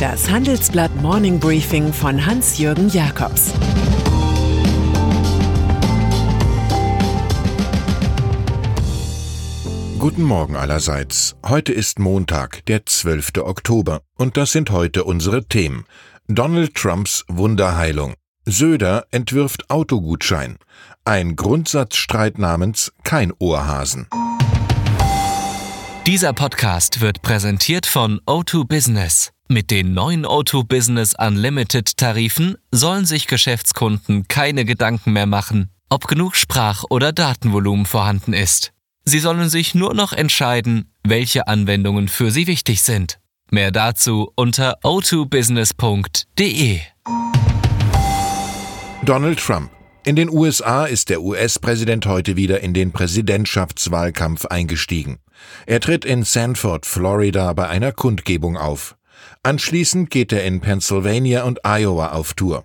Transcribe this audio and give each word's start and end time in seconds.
Das 0.00 0.28
Handelsblatt 0.28 0.94
Morning 1.00 1.40
Briefing 1.40 1.90
von 1.90 2.26
Hans-Jürgen 2.26 2.90
Jakobs 2.90 3.54
Guten 9.98 10.22
Morgen 10.22 10.54
allerseits. 10.54 11.36
Heute 11.46 11.72
ist 11.72 11.98
Montag, 11.98 12.66
der 12.66 12.84
12. 12.84 13.38
Oktober, 13.38 14.02
und 14.16 14.36
das 14.36 14.52
sind 14.52 14.70
heute 14.70 15.04
unsere 15.04 15.46
Themen. 15.46 15.84
Donald 16.28 16.74
Trumps 16.74 17.24
Wunderheilung. 17.28 18.14
Söder 18.44 19.06
entwirft 19.10 19.70
Autogutschein. 19.70 20.58
Ein 21.06 21.36
Grundsatzstreit 21.36 22.38
namens 22.38 22.92
Kein 23.02 23.32
Ohrhasen. 23.38 24.08
Dieser 26.06 26.34
Podcast 26.34 27.00
wird 27.00 27.22
präsentiert 27.22 27.86
von 27.86 28.20
O2 28.26 28.66
Business. 28.66 29.32
Mit 29.48 29.70
den 29.70 29.94
neuen 29.94 30.26
O2 30.26 30.64
Business 30.66 31.14
Unlimited 31.16 31.96
Tarifen 31.96 32.56
sollen 32.72 33.06
sich 33.06 33.28
Geschäftskunden 33.28 34.26
keine 34.26 34.64
Gedanken 34.64 35.12
mehr 35.12 35.26
machen, 35.26 35.70
ob 35.88 36.08
genug 36.08 36.34
Sprach- 36.34 36.82
oder 36.90 37.12
Datenvolumen 37.12 37.86
vorhanden 37.86 38.32
ist. 38.32 38.72
Sie 39.04 39.20
sollen 39.20 39.48
sich 39.48 39.76
nur 39.76 39.94
noch 39.94 40.12
entscheiden, 40.12 40.90
welche 41.04 41.46
Anwendungen 41.46 42.08
für 42.08 42.32
sie 42.32 42.48
wichtig 42.48 42.82
sind. 42.82 43.20
Mehr 43.48 43.70
dazu 43.70 44.32
unter 44.34 44.80
o2business.de. 44.82 46.80
Donald 49.04 49.38
Trump. 49.38 49.70
In 50.04 50.16
den 50.16 50.28
USA 50.28 50.86
ist 50.86 51.08
der 51.08 51.22
US-Präsident 51.22 52.06
heute 52.06 52.34
wieder 52.34 52.62
in 52.62 52.74
den 52.74 52.90
Präsidentschaftswahlkampf 52.90 54.46
eingestiegen. 54.46 55.18
Er 55.66 55.78
tritt 55.78 56.04
in 56.04 56.24
Sanford, 56.24 56.84
Florida 56.84 57.52
bei 57.52 57.68
einer 57.68 57.92
Kundgebung 57.92 58.56
auf. 58.56 58.95
Anschließend 59.42 60.10
geht 60.10 60.32
er 60.32 60.44
in 60.44 60.60
Pennsylvania 60.60 61.44
und 61.44 61.60
Iowa 61.64 62.08
auf 62.08 62.34
Tour. 62.34 62.64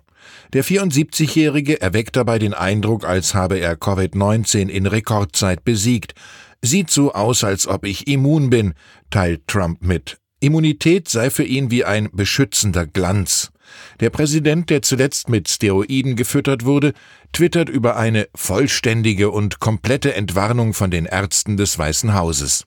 Der 0.52 0.64
74-Jährige 0.64 1.80
erweckt 1.80 2.16
dabei 2.16 2.38
den 2.38 2.54
Eindruck, 2.54 3.04
als 3.04 3.34
habe 3.34 3.58
er 3.58 3.76
Covid-19 3.76 4.68
in 4.68 4.86
Rekordzeit 4.86 5.64
besiegt. 5.64 6.14
Sieht 6.60 6.90
so 6.90 7.12
aus, 7.12 7.42
als 7.42 7.66
ob 7.66 7.84
ich 7.84 8.06
immun 8.06 8.50
bin, 8.50 8.74
teilt 9.10 9.46
Trump 9.48 9.82
mit. 9.82 10.18
Immunität 10.40 11.08
sei 11.08 11.30
für 11.30 11.44
ihn 11.44 11.70
wie 11.70 11.84
ein 11.84 12.08
beschützender 12.12 12.86
Glanz. 12.86 13.52
Der 14.00 14.10
Präsident, 14.10 14.70
der 14.70 14.82
zuletzt 14.82 15.28
mit 15.28 15.48
Steroiden 15.48 16.16
gefüttert 16.16 16.64
wurde, 16.64 16.92
twittert 17.32 17.68
über 17.68 17.96
eine 17.96 18.28
vollständige 18.34 19.30
und 19.30 19.60
komplette 19.60 20.14
Entwarnung 20.14 20.74
von 20.74 20.90
den 20.90 21.06
Ärzten 21.06 21.56
des 21.56 21.78
Weißen 21.78 22.14
Hauses. 22.14 22.64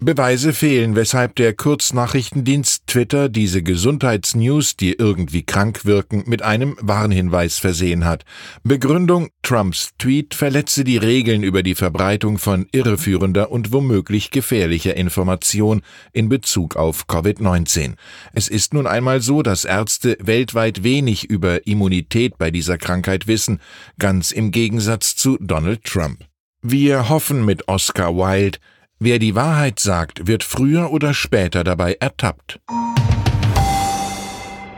Beweise 0.00 0.52
fehlen, 0.52 0.94
weshalb 0.94 1.34
der 1.34 1.54
Kurznachrichtendienst 1.54 2.86
Twitter 2.86 3.28
diese 3.28 3.64
Gesundheitsnews, 3.64 4.76
die 4.76 4.92
irgendwie 4.92 5.42
krank 5.42 5.84
wirken, 5.86 6.22
mit 6.26 6.40
einem 6.40 6.76
Warnhinweis 6.80 7.58
versehen 7.58 8.04
hat. 8.04 8.24
Begründung 8.62 9.30
Trumps 9.42 9.90
Tweet 9.98 10.34
verletze 10.34 10.84
die 10.84 10.98
Regeln 10.98 11.42
über 11.42 11.64
die 11.64 11.74
Verbreitung 11.74 12.38
von 12.38 12.68
irreführender 12.70 13.50
und 13.50 13.72
womöglich 13.72 14.30
gefährlicher 14.30 14.96
Information 14.96 15.82
in 16.12 16.28
Bezug 16.28 16.76
auf 16.76 17.06
Covid-19. 17.08 17.94
Es 18.32 18.46
ist 18.46 18.74
nun 18.74 18.86
einmal 18.86 19.20
so, 19.20 19.42
dass 19.42 19.64
Ärzte 19.64 20.16
weltweit 20.20 20.84
wenig 20.84 21.28
über 21.28 21.66
Immunität 21.66 22.38
bei 22.38 22.52
dieser 22.52 22.78
Krankheit 22.78 23.26
wissen, 23.26 23.60
ganz 23.98 24.30
im 24.30 24.52
Gegensatz 24.52 25.16
zu 25.16 25.38
Donald 25.40 25.82
Trump. 25.82 26.24
Wir 26.62 27.08
hoffen 27.08 27.44
mit 27.44 27.66
Oscar 27.66 28.14
Wilde, 28.14 28.58
Wer 29.00 29.20
die 29.20 29.36
Wahrheit 29.36 29.78
sagt, 29.78 30.26
wird 30.26 30.42
früher 30.42 30.90
oder 30.90 31.14
später 31.14 31.62
dabei 31.62 31.96
ertappt. 32.00 32.60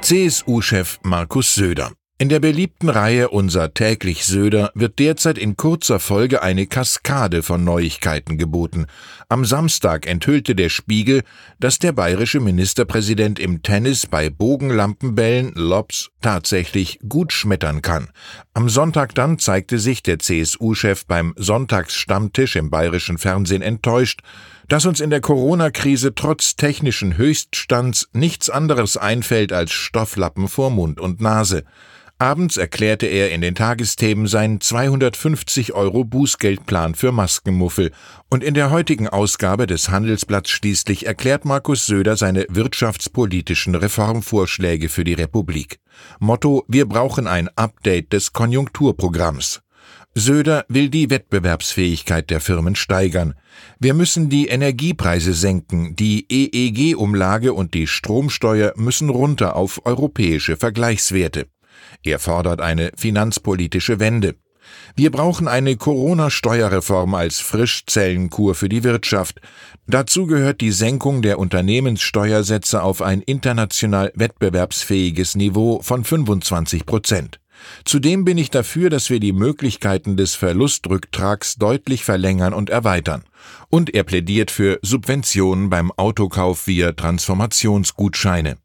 CSU-Chef 0.03 0.99
Markus 1.03 1.55
Söder 1.55 1.93
in 2.21 2.29
der 2.29 2.39
beliebten 2.39 2.91
Reihe 2.91 3.31
Unser 3.31 3.73
täglich 3.73 4.27
Söder 4.27 4.73
wird 4.75 4.99
derzeit 4.99 5.39
in 5.39 5.57
kurzer 5.57 5.99
Folge 5.99 6.43
eine 6.43 6.67
Kaskade 6.67 7.43
von 7.43 7.65
Neuigkeiten 7.65 8.37
geboten. 8.37 8.85
Am 9.31 9.47
Samstag 9.47 10.07
enthüllte 10.07 10.55
der 10.55 10.69
Spiegel, 10.69 11.23
dass 11.61 11.79
der 11.79 11.93
bayerische 11.93 12.39
Ministerpräsident 12.41 13.39
im 13.39 13.63
Tennis 13.63 14.07
bei 14.07 14.29
Bogenlampenbällen 14.29 15.55
Lobs 15.55 16.11
tatsächlich 16.21 16.99
gut 17.09 17.33
schmettern 17.33 17.81
kann. 17.81 18.11
Am 18.53 18.69
Sonntag 18.69 19.15
dann 19.15 19.39
zeigte 19.39 19.79
sich 19.79 20.03
der 20.03 20.19
CSU-Chef 20.19 21.07
beim 21.07 21.33
Sonntagsstammtisch 21.39 22.55
im 22.57 22.69
bayerischen 22.69 23.17
Fernsehen 23.17 23.63
enttäuscht, 23.63 24.21
dass 24.71 24.87
uns 24.87 25.01
in 25.01 25.11
der 25.11 25.21
Corona-Krise 25.21 26.15
trotz 26.15 26.55
technischen 26.55 27.17
Höchststands 27.17 28.09
nichts 28.13 28.49
anderes 28.49 28.97
einfällt 28.97 29.53
als 29.53 29.73
Stofflappen 29.73 30.47
vor 30.47 30.71
Mund 30.71 31.01
und 31.01 31.21
Nase. 31.21 31.65
Abends 32.21 32.57
erklärte 32.57 33.07
er 33.07 33.33
in 33.33 33.41
den 33.41 33.57
Tagesthemen 33.57 34.29
seinen 34.29 34.61
250 34.61 35.73
Euro 35.73 36.05
Bußgeldplan 36.05 36.95
für 36.95 37.11
Maskenmuffel 37.11 37.91
und 38.29 38.45
in 38.45 38.55
der 38.55 38.71
heutigen 38.71 39.09
Ausgabe 39.09 39.67
des 39.67 39.89
Handelsblatts 39.89 40.51
schließlich 40.51 41.05
erklärt 41.05 41.45
Markus 41.45 41.87
Söder 41.87 42.17
seine 42.17 42.47
wirtschaftspolitischen 42.49 43.75
Reformvorschläge 43.75 44.89
für 44.89 45.03
die 45.03 45.15
Republik. 45.15 45.81
Motto 46.21 46.65
Wir 46.69 46.87
brauchen 46.87 47.27
ein 47.27 47.49
Update 47.57 48.13
des 48.13 48.33
Konjunkturprogramms. 48.33 49.63
Söder 50.15 50.65
will 50.69 50.89
die 50.89 51.09
Wettbewerbsfähigkeit 51.09 52.31
der 52.31 52.41
Firmen 52.41 52.75
steigern. 52.75 53.35
Wir 53.79 53.95
müssen 53.95 54.29
die 54.29 54.49
Energiepreise 54.49 55.35
senken, 55.35 55.95
die 55.95 56.27
EEG-Umlage 56.29 57.53
und 57.53 57.75
die 57.75 57.87
Stromsteuer 57.87 58.73
müssen 58.77 59.09
runter 59.09 59.55
auf 59.55 59.87
europäische 59.87 60.57
Vergleichswerte. 60.57 61.47
Er 62.03 62.19
fordert 62.19 62.61
eine 62.61 62.91
finanzpolitische 62.97 64.01
Wende. 64.01 64.35
Wir 64.97 65.13
brauchen 65.13 65.47
eine 65.47 65.77
Corona-Steuerreform 65.77 67.15
als 67.15 67.39
Frischzellenkur 67.39 68.57
für 68.57 68.69
die 68.69 68.83
Wirtschaft. 68.83 69.41
Dazu 69.87 70.27
gehört 70.27 70.61
die 70.61 70.73
Senkung 70.73 71.23
der 71.23 71.39
Unternehmenssteuersätze 71.39 72.83
auf 72.83 73.01
ein 73.01 73.23
international 73.23 74.13
wettbewerbsfähiges 74.17 75.37
Niveau 75.37 75.81
von 75.83 76.05
25 76.05 76.85
Prozent. 76.85 77.41
Zudem 77.85 78.25
bin 78.25 78.39
ich 78.39 78.51
dafür, 78.51 78.91
dass 78.91 79.11
wir 79.11 79.21
die 79.21 79.33
Möglichkeiten 79.33 80.17
des 80.17 80.35
Verlustrücktrags 80.35 81.57
deutlich 81.57 82.05
verlängern 82.05 82.55
und 82.55 82.71
erweitern. 82.71 83.25
Und 83.69 83.95
er 83.95 84.05
plädiert 84.05 84.51
für 84.51 84.79
Subventionen 84.83 85.71
beim 85.71 85.93
Autokauf 85.93 86.67
via 86.67 86.93
Transformationsgutscheine. 86.93 88.57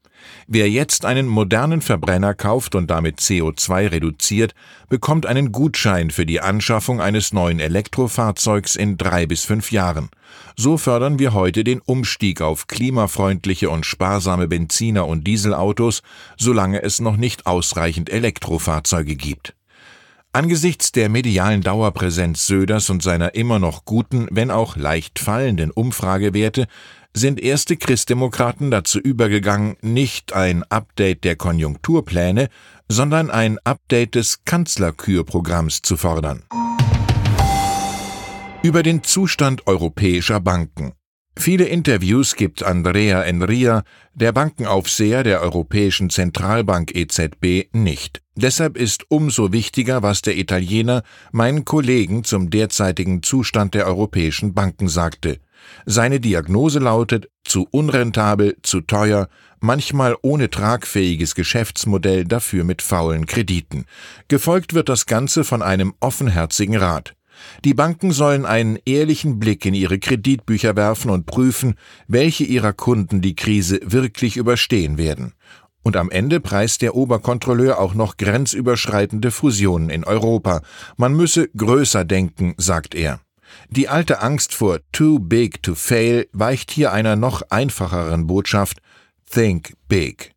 Wer 0.47 0.69
jetzt 0.69 1.05
einen 1.05 1.27
modernen 1.27 1.81
Verbrenner 1.81 2.33
kauft 2.33 2.75
und 2.75 2.89
damit 2.89 3.19
CO2 3.19 3.91
reduziert, 3.91 4.53
bekommt 4.89 5.25
einen 5.25 5.51
Gutschein 5.51 6.11
für 6.11 6.25
die 6.25 6.41
Anschaffung 6.41 7.01
eines 7.01 7.33
neuen 7.33 7.59
Elektrofahrzeugs 7.59 8.75
in 8.75 8.97
drei 8.97 9.25
bis 9.25 9.43
fünf 9.43 9.71
Jahren. 9.71 10.09
So 10.55 10.77
fördern 10.77 11.19
wir 11.19 11.33
heute 11.33 11.63
den 11.63 11.79
Umstieg 11.79 12.41
auf 12.41 12.67
klimafreundliche 12.67 13.69
und 13.69 13.85
sparsame 13.85 14.47
Benziner- 14.47 15.07
und 15.07 15.25
Dieselautos, 15.25 16.01
solange 16.37 16.81
es 16.81 16.99
noch 16.99 17.17
nicht 17.17 17.45
ausreichend 17.45 18.09
Elektrofahrzeuge 18.09 19.15
gibt. 19.15 19.55
Angesichts 20.35 20.91
der 20.91 21.07
medialen 21.07 21.61
Dauerpräsenz 21.61 22.45
Söders 22.45 22.89
und 22.89 23.01
seiner 23.01 23.35
immer 23.35 23.57
noch 23.57 23.85
guten, 23.85 24.27
wenn 24.31 24.51
auch 24.51 24.75
leicht 24.75 25.17
fallenden 25.17 25.71
Umfragewerte 25.71 26.67
sind 27.15 27.41
erste 27.41 27.77
Christdemokraten 27.77 28.69
dazu 28.69 28.99
übergegangen, 28.99 29.77
nicht 29.81 30.33
ein 30.33 30.63
Update 30.63 31.23
der 31.23 31.37
Konjunkturpläne, 31.37 32.49
sondern 32.89 33.31
ein 33.31 33.57
Update 33.63 34.15
des 34.15 34.43
Kanzlerkürprogramms 34.43 35.81
zu 35.81 35.95
fordern. 35.95 36.43
Über 38.61 38.83
den 38.83 39.03
Zustand 39.03 39.65
europäischer 39.65 40.39
Banken. 40.39 40.93
Viele 41.37 41.65
Interviews 41.65 42.35
gibt 42.35 42.63
Andrea 42.63 43.21
Enria, 43.21 43.83
der 44.13 44.31
Bankenaufseher 44.31 45.23
der 45.23 45.41
Europäischen 45.41 46.09
Zentralbank 46.09 46.95
EZB, 46.95 47.69
nicht. 47.73 48.21
Deshalb 48.35 48.77
ist 48.77 49.05
umso 49.09 49.51
wichtiger, 49.51 50.01
was 50.01 50.21
der 50.21 50.37
Italiener 50.37 51.03
meinen 51.31 51.65
Kollegen 51.65 52.23
zum 52.23 52.49
derzeitigen 52.49 53.21
Zustand 53.21 53.73
der 53.73 53.85
europäischen 53.85 54.53
Banken 54.53 54.87
sagte. 54.87 55.39
Seine 55.85 56.19
Diagnose 56.19 56.79
lautet 56.79 57.29
zu 57.43 57.67
unrentabel, 57.69 58.57
zu 58.61 58.81
teuer, 58.81 59.29
manchmal 59.59 60.15
ohne 60.21 60.49
tragfähiges 60.49 61.35
Geschäftsmodell, 61.35 62.25
dafür 62.25 62.63
mit 62.63 62.81
faulen 62.81 63.25
Krediten. 63.25 63.85
Gefolgt 64.27 64.73
wird 64.73 64.89
das 64.89 65.05
Ganze 65.05 65.43
von 65.43 65.61
einem 65.61 65.93
offenherzigen 65.99 66.75
Rat. 66.75 67.15
Die 67.63 67.73
Banken 67.73 68.11
sollen 68.11 68.45
einen 68.45 68.79
ehrlichen 68.85 69.39
Blick 69.39 69.65
in 69.65 69.73
ihre 69.73 69.99
Kreditbücher 69.99 70.75
werfen 70.75 71.11
und 71.11 71.25
prüfen, 71.25 71.75
welche 72.07 72.43
ihrer 72.43 72.73
Kunden 72.73 73.21
die 73.21 73.35
Krise 73.35 73.79
wirklich 73.83 74.37
überstehen 74.37 74.97
werden. 74.97 75.33
Und 75.83 75.97
am 75.97 76.09
Ende 76.09 76.39
preist 76.39 76.81
der 76.81 76.95
Oberkontrolleur 76.95 77.79
auch 77.79 77.93
noch 77.93 78.17
grenzüberschreitende 78.17 79.29
Fusionen 79.29 79.89
in 79.89 80.03
Europa. 80.03 80.61
Man 80.97 81.13
müsse 81.13 81.47
größer 81.55 82.05
denken, 82.05 82.55
sagt 82.57 82.95
er. 82.95 83.19
Die 83.69 83.89
alte 83.89 84.21
Angst 84.21 84.53
vor 84.53 84.79
too 84.91 85.19
big 85.19 85.63
to 85.63 85.75
fail 85.75 86.27
weicht 86.33 86.71
hier 86.71 86.91
einer 86.91 87.15
noch 87.15 87.41
einfacheren 87.49 88.27
Botschaft 88.27 88.77
Think 89.29 89.73
Big. 89.87 90.33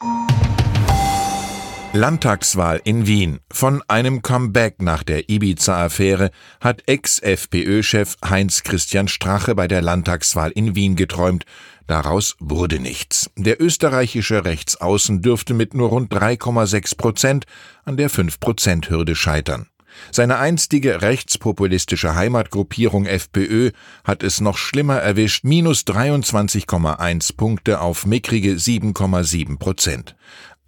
Landtagswahl 1.95 2.83
in 2.85 3.07
Wien. 3.07 3.41
Von 3.51 3.83
einem 3.89 4.21
Comeback 4.21 4.83
nach 4.83 5.03
der 5.03 5.31
Ibiza-Affäre 5.31 6.31
hat 6.61 6.83
Ex-FPÖ-Chef 6.87 8.17
Heinz-Christian 8.23 9.09
Strache 9.09 9.55
bei 9.55 9.69
der 9.69 9.81
Landtagswahl 9.81 10.51
in 10.51 10.75
Wien 10.75 10.97
geträumt. 10.97 11.45
Daraus 11.87 12.37
wurde 12.41 12.79
nichts. 12.79 13.31
Der 13.37 13.61
österreichische 13.63 14.45
Rechtsaußen 14.45 15.23
dürfte 15.23 15.55
mit 15.55 15.73
nur 15.73 15.89
rund 15.89 16.13
3,6 16.13 16.97
Prozent 16.99 17.47
an 17.85 17.97
der 17.97 18.11
5-Prozent-Hürde 18.11 19.17
scheitern. 19.17 19.69
Seine 20.11 20.39
einstige 20.39 21.03
rechtspopulistische 21.03 22.15
Heimatgruppierung 22.15 23.07
FPÖ 23.07 23.71
hat 24.05 24.23
es 24.23 24.41
noch 24.41 24.59
schlimmer 24.59 24.97
erwischt, 24.97 25.45
minus 25.45 25.83
23,1 25.83 27.37
Punkte 27.37 27.81
auf 27.81 28.07
mickrige 28.07 28.53
7,7 28.53 29.59
Prozent. 29.59 30.17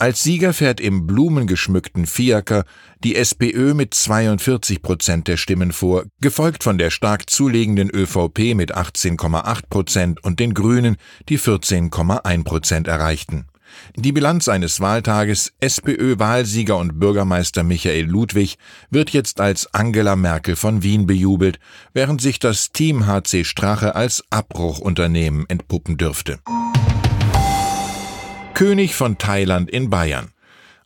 Als 0.00 0.22
Sieger 0.22 0.54
fährt 0.54 0.80
im 0.80 1.06
blumengeschmückten 1.06 2.06
Fiaker 2.06 2.64
die 3.04 3.16
SPÖ 3.16 3.74
mit 3.74 3.92
42 3.92 4.80
Prozent 4.80 5.28
der 5.28 5.36
Stimmen 5.36 5.72
vor, 5.72 6.04
gefolgt 6.22 6.64
von 6.64 6.78
der 6.78 6.88
stark 6.88 7.28
zulegenden 7.28 7.90
ÖVP 7.90 8.54
mit 8.54 8.74
18,8 8.74 9.64
Prozent 9.68 10.24
und 10.24 10.40
den 10.40 10.54
Grünen, 10.54 10.96
die 11.28 11.38
14,1 11.38 12.44
Prozent 12.44 12.88
erreichten. 12.88 13.49
Die 13.96 14.12
Bilanz 14.12 14.48
eines 14.48 14.80
Wahltages 14.80 15.52
SPÖ-Wahlsieger 15.60 16.76
und 16.76 17.00
Bürgermeister 17.00 17.62
Michael 17.62 18.06
Ludwig 18.06 18.56
wird 18.90 19.10
jetzt 19.10 19.40
als 19.40 19.72
Angela 19.74 20.16
Merkel 20.16 20.56
von 20.56 20.82
Wien 20.82 21.06
bejubelt, 21.06 21.58
während 21.92 22.20
sich 22.20 22.38
das 22.38 22.72
Team 22.72 23.06
HC 23.06 23.44
Strache 23.44 23.94
als 23.94 24.24
Abbruchunternehmen 24.30 25.48
entpuppen 25.48 25.96
dürfte. 25.96 26.38
König 28.54 28.94
von 28.94 29.16
Thailand 29.16 29.70
in 29.70 29.88
Bayern. 29.90 30.32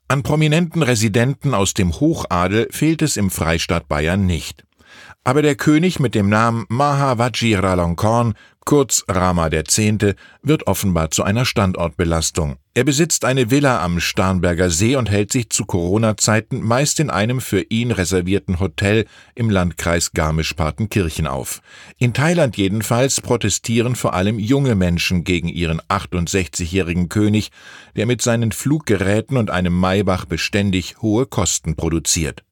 An 0.06 0.22
prominenten 0.22 0.82
Residenten 0.82 1.54
aus 1.54 1.74
dem 1.74 1.98
Hochadel 1.98 2.68
fehlt 2.70 3.02
es 3.02 3.16
im 3.16 3.30
Freistaat 3.30 3.88
Bayern 3.88 4.26
nicht. 4.26 4.64
Aber 5.26 5.40
der 5.40 5.54
König 5.54 6.00
mit 6.00 6.14
dem 6.14 6.28
Namen 6.28 6.66
Maha 6.68 7.16
Vajiralongkorn, 7.16 8.34
kurz 8.66 9.04
Rama 9.08 9.50
X., 9.50 9.78
wird 10.42 10.66
offenbar 10.66 11.10
zu 11.10 11.22
einer 11.22 11.46
Standortbelastung. 11.46 12.56
Er 12.74 12.84
besitzt 12.84 13.24
eine 13.24 13.50
Villa 13.50 13.82
am 13.82 14.00
Starnberger 14.00 14.68
See 14.68 14.96
und 14.96 15.10
hält 15.10 15.32
sich 15.32 15.48
zu 15.48 15.64
Corona-Zeiten 15.64 16.60
meist 16.60 17.00
in 17.00 17.08
einem 17.08 17.40
für 17.40 17.62
ihn 17.62 17.90
reservierten 17.90 18.60
Hotel 18.60 19.06
im 19.34 19.48
Landkreis 19.48 20.12
Garmisch-Partenkirchen 20.12 21.26
auf. 21.26 21.62
In 21.96 22.12
Thailand 22.12 22.58
jedenfalls 22.58 23.22
protestieren 23.22 23.96
vor 23.96 24.12
allem 24.12 24.38
junge 24.38 24.74
Menschen 24.74 25.24
gegen 25.24 25.48
ihren 25.48 25.80
68-jährigen 25.82 27.08
König, 27.08 27.50
der 27.96 28.04
mit 28.04 28.20
seinen 28.20 28.52
Fluggeräten 28.52 29.38
und 29.38 29.50
einem 29.50 29.78
Maybach 29.78 30.26
beständig 30.26 31.00
hohe 31.00 31.24
Kosten 31.24 31.76
produziert. 31.76 32.44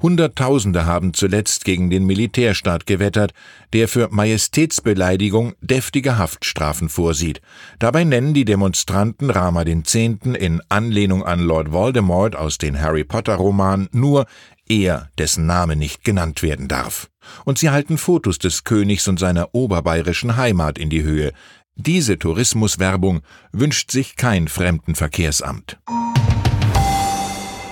Hunderttausende 0.00 0.86
haben 0.86 1.12
zuletzt 1.12 1.64
gegen 1.64 1.90
den 1.90 2.06
Militärstaat 2.06 2.86
gewettert, 2.86 3.32
der 3.72 3.88
für 3.88 4.08
Majestätsbeleidigung 4.10 5.54
deftige 5.60 6.18
Haftstrafen 6.18 6.88
vorsieht. 6.88 7.40
Dabei 7.78 8.04
nennen 8.04 8.32
die 8.32 8.44
Demonstranten 8.44 9.30
Rama 9.30 9.62
X. 9.62 9.94
in 9.94 10.62
Anlehnung 10.68 11.24
an 11.24 11.40
Lord 11.40 11.72
Voldemort 11.72 12.36
aus 12.36 12.58
den 12.58 12.80
Harry 12.80 13.04
Potter 13.04 13.34
Romanen 13.34 13.88
nur 13.92 14.26
er, 14.68 15.08
dessen 15.18 15.46
Name 15.46 15.76
nicht 15.76 16.04
genannt 16.04 16.42
werden 16.42 16.68
darf. 16.68 17.10
Und 17.44 17.58
sie 17.58 17.70
halten 17.70 17.98
Fotos 17.98 18.38
des 18.38 18.64
Königs 18.64 19.08
und 19.08 19.18
seiner 19.18 19.54
oberbayerischen 19.54 20.36
Heimat 20.36 20.78
in 20.78 20.90
die 20.90 21.02
Höhe. 21.02 21.32
Diese 21.74 22.18
Tourismuswerbung 22.18 23.22
wünscht 23.52 23.90
sich 23.90 24.16
kein 24.16 24.48
Fremdenverkehrsamt. 24.48 25.78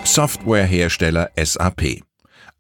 Softwarehersteller 0.05 1.31
SAP 1.37 2.03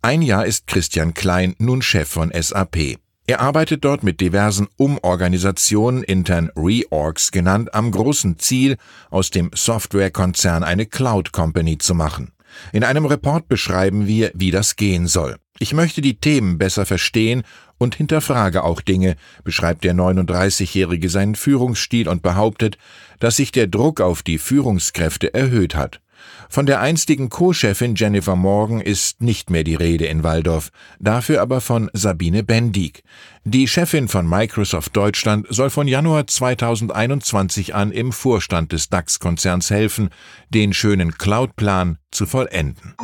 ein 0.06 0.22
Jahr 0.22 0.46
ist 0.46 0.68
Christian 0.68 1.14
Klein 1.14 1.56
nun 1.58 1.82
Chef 1.82 2.08
von 2.08 2.30
SAP. 2.32 2.96
Er 3.26 3.40
arbeitet 3.40 3.84
dort 3.84 4.04
mit 4.04 4.20
diversen 4.20 4.68
Umorganisationen, 4.76 6.04
intern 6.04 6.52
Reorgs 6.54 7.32
genannt, 7.32 7.74
am 7.74 7.90
großen 7.90 8.38
Ziel, 8.38 8.76
aus 9.10 9.30
dem 9.30 9.50
Softwarekonzern 9.52 10.62
eine 10.62 10.86
Cloud 10.86 11.32
Company 11.32 11.78
zu 11.78 11.96
machen. 11.96 12.30
In 12.72 12.84
einem 12.84 13.04
Report 13.04 13.48
beschreiben 13.48 14.06
wir, 14.06 14.30
wie 14.32 14.52
das 14.52 14.76
gehen 14.76 15.08
soll. 15.08 15.38
Ich 15.58 15.72
möchte 15.72 16.02
die 16.02 16.20
Themen 16.20 16.56
besser 16.56 16.86
verstehen 16.86 17.42
und 17.76 17.96
hinterfrage 17.96 18.62
auch 18.62 18.82
Dinge, 18.82 19.16
beschreibt 19.42 19.82
der 19.82 19.94
39-Jährige 19.94 21.08
seinen 21.08 21.34
Führungsstil 21.34 22.08
und 22.08 22.22
behauptet, 22.22 22.78
dass 23.18 23.34
sich 23.34 23.50
der 23.50 23.66
Druck 23.66 24.00
auf 24.00 24.22
die 24.22 24.38
Führungskräfte 24.38 25.34
erhöht 25.34 25.74
hat. 25.74 26.00
Von 26.48 26.66
der 26.66 26.80
einstigen 26.80 27.28
Co-Chefin 27.28 27.94
Jennifer 27.94 28.36
Morgan 28.36 28.80
ist 28.80 29.22
nicht 29.22 29.50
mehr 29.50 29.64
die 29.64 29.74
Rede 29.74 30.06
in 30.06 30.22
Waldorf, 30.22 30.70
dafür 30.98 31.42
aber 31.42 31.60
von 31.60 31.90
Sabine 31.92 32.42
Bendig. 32.42 33.02
Die 33.44 33.68
Chefin 33.68 34.08
von 34.08 34.28
Microsoft 34.28 34.96
Deutschland 34.96 35.46
soll 35.50 35.70
von 35.70 35.88
Januar 35.88 36.26
2021 36.26 37.74
an 37.74 37.92
im 37.92 38.12
Vorstand 38.12 38.72
des 38.72 38.88
DAX-Konzerns 38.88 39.70
helfen, 39.70 40.10
den 40.50 40.72
schönen 40.72 41.16
Cloud-Plan 41.16 41.98
zu 42.10 42.26
vollenden. 42.26 42.94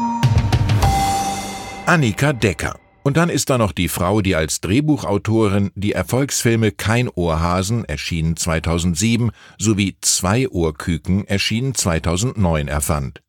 Annika 1.87 2.33
Decker 2.33 2.82
und 3.03 3.17
dann 3.17 3.29
ist 3.29 3.51
da 3.51 3.59
noch 3.59 3.73
die 3.73 3.89
Frau, 3.89 4.21
die 4.21 4.37
als 4.37 4.61
Drehbuchautorin 4.61 5.71
die 5.75 5.93
Erfolgsfilme 5.93 6.73
Kein 6.73 7.09
Ohrhasen 7.09 7.85
erschienen 7.85 8.37
2007 8.37 9.31
sowie 9.59 9.97
Zwei 10.01 10.49
Ohrküken 10.49 11.27
erschienen 11.27 11.75
2009 11.75 12.69
erfand. 12.69 13.23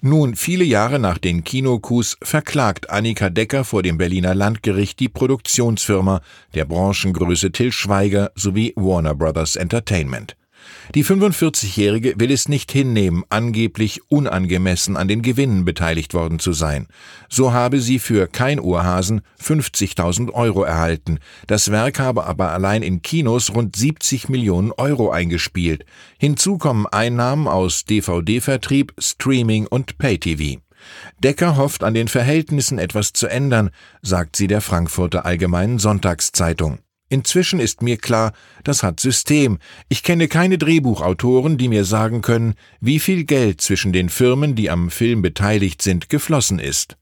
Nun, 0.00 0.36
viele 0.36 0.64
Jahre 0.64 0.98
nach 0.98 1.18
den 1.18 1.42
Kinokus 1.42 2.16
verklagt 2.22 2.90
Annika 2.90 3.30
Decker 3.30 3.64
vor 3.64 3.82
dem 3.82 3.98
Berliner 3.98 4.34
Landgericht 4.34 5.00
die 5.00 5.08
Produktionsfirma 5.08 6.20
der 6.54 6.64
Branchengröße 6.64 7.50
Till 7.50 7.72
Schweiger 7.72 8.30
sowie 8.34 8.72
Warner 8.76 9.14
Brothers 9.14 9.56
Entertainment. 9.56 10.36
Die 10.94 11.04
45-Jährige 11.04 12.14
will 12.18 12.30
es 12.30 12.48
nicht 12.48 12.72
hinnehmen, 12.72 13.24
angeblich 13.28 14.00
unangemessen 14.08 14.96
an 14.96 15.08
den 15.08 15.22
Gewinnen 15.22 15.64
beteiligt 15.64 16.14
worden 16.14 16.38
zu 16.38 16.52
sein. 16.52 16.86
So 17.28 17.52
habe 17.52 17.80
sie 17.80 17.98
für 17.98 18.26
Kein 18.26 18.60
Ohrhasen 18.60 19.22
50.000 19.42 20.32
Euro 20.32 20.62
erhalten. 20.62 21.18
Das 21.46 21.70
Werk 21.70 21.98
habe 21.98 22.24
aber 22.24 22.50
allein 22.50 22.82
in 22.82 23.02
Kinos 23.02 23.54
rund 23.54 23.76
70 23.76 24.28
Millionen 24.28 24.72
Euro 24.72 25.10
eingespielt. 25.10 25.84
Hinzu 26.18 26.58
kommen 26.58 26.86
Einnahmen 26.86 27.48
aus 27.48 27.84
DVD-Vertrieb, 27.84 28.92
Streaming 28.98 29.66
und 29.66 29.98
Pay-TV. 29.98 30.60
Decker 31.18 31.56
hofft 31.56 31.82
an 31.82 31.94
den 31.94 32.08
Verhältnissen 32.08 32.78
etwas 32.78 33.12
zu 33.12 33.26
ändern, 33.26 33.70
sagt 34.02 34.36
sie 34.36 34.46
der 34.46 34.60
Frankfurter 34.60 35.26
Allgemeinen 35.26 35.78
Sonntagszeitung. 35.78 36.78
Inzwischen 37.08 37.60
ist 37.60 37.82
mir 37.82 37.96
klar, 37.96 38.32
das 38.64 38.82
hat 38.82 38.98
System. 38.98 39.58
Ich 39.88 40.02
kenne 40.02 40.26
keine 40.26 40.58
Drehbuchautoren, 40.58 41.56
die 41.56 41.68
mir 41.68 41.84
sagen 41.84 42.20
können, 42.20 42.54
wie 42.80 42.98
viel 42.98 43.24
Geld 43.24 43.60
zwischen 43.60 43.92
den 43.92 44.08
Firmen, 44.08 44.54
die 44.54 44.70
am 44.70 44.90
Film 44.90 45.22
beteiligt 45.22 45.82
sind, 45.82 46.08
geflossen 46.08 46.58
ist. 46.58 46.96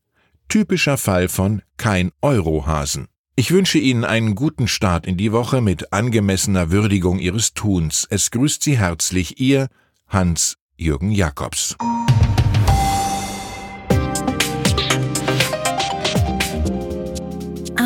Typischer 0.49 0.99
Fall 0.99 1.28
von 1.28 1.62
kein 1.78 2.11
Eurohasen. 2.20 3.08
Ich 3.37 3.50
wünsche 3.50 3.78
Ihnen 3.78 4.04
einen 4.04 4.34
guten 4.34 4.68
Start 4.68 5.06
in 5.06 5.16
die 5.16 5.32
Woche 5.32 5.61
mit 5.61 5.92
angemessener 5.92 6.70
Würdigung 6.70 7.18
Ihres 7.18 7.54
Tuns. 7.54 8.06
Es 8.08 8.30
grüßt 8.30 8.62
Sie 8.62 8.78
herzlich 8.78 9.40
Ihr 9.40 9.68
Hans 10.06 10.56
Jürgen 10.76 11.11